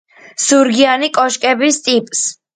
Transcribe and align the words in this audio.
ზურგიანი 0.45 1.11
კოშკების 1.19 1.79
ტიპს. 1.91 2.27